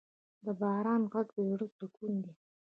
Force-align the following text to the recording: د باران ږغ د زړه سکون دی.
د 0.45 0.47
باران 0.59 1.01
ږغ 1.11 1.27
د 1.35 1.37
زړه 1.49 1.65
سکون 1.77 2.13
دی. 2.23 2.33